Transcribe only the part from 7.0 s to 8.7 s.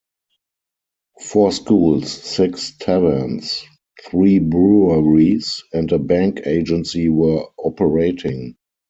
were operating.